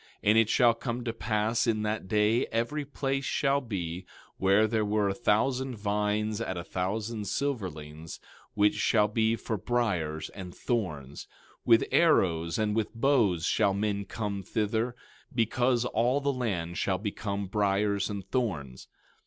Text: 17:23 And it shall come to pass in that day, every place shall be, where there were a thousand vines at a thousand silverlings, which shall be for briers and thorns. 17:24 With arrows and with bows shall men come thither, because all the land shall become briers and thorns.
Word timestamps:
17:23 0.01 0.07
And 0.31 0.37
it 0.39 0.49
shall 0.49 0.73
come 0.73 1.03
to 1.03 1.13
pass 1.13 1.67
in 1.67 1.83
that 1.83 2.07
day, 2.07 2.47
every 2.47 2.85
place 2.85 3.23
shall 3.23 3.61
be, 3.61 4.07
where 4.37 4.65
there 4.65 4.83
were 4.83 5.07
a 5.09 5.13
thousand 5.13 5.75
vines 5.77 6.41
at 6.41 6.57
a 6.57 6.63
thousand 6.63 7.27
silverlings, 7.27 8.19
which 8.55 8.73
shall 8.73 9.07
be 9.07 9.35
for 9.35 9.57
briers 9.57 10.31
and 10.31 10.55
thorns. 10.55 11.27
17:24 11.67 11.67
With 11.67 11.83
arrows 11.91 12.57
and 12.57 12.75
with 12.75 12.95
bows 12.95 13.45
shall 13.45 13.75
men 13.75 14.05
come 14.05 14.41
thither, 14.41 14.95
because 15.35 15.85
all 15.85 16.19
the 16.19 16.33
land 16.33 16.79
shall 16.79 16.97
become 16.97 17.45
briers 17.45 18.09
and 18.09 18.25
thorns. 18.27 18.87